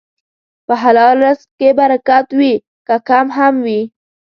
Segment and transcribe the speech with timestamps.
[0.65, 2.53] په حلال رزق کې برکت وي،
[2.87, 3.81] که کم هم وي.